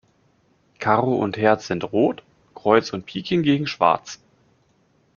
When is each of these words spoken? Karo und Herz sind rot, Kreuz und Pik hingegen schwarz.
Karo 0.79 1.13
und 1.13 1.37
Herz 1.37 1.67
sind 1.67 1.83
rot, 1.93 2.23
Kreuz 2.55 2.91
und 2.91 3.05
Pik 3.05 3.27
hingegen 3.27 3.67
schwarz. 3.67 4.19